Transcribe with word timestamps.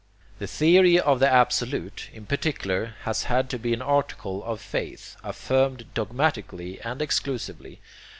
The 0.39 0.47
theory 0.47 0.99
of 0.99 1.19
the 1.19 1.31
Absolute, 1.31 2.09
in 2.11 2.25
particular, 2.25 2.95
has 3.03 3.25
had 3.25 3.51
to 3.51 3.59
be 3.59 3.71
an 3.71 3.83
article 3.83 4.43
of 4.43 4.59
faith, 4.59 5.15
affirmed 5.23 5.93
dogmatically 5.93 6.81
and 6.81 7.03
exclusively. 7.03 7.81